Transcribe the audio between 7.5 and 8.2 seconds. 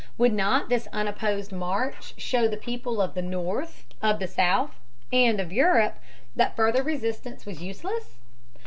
useless?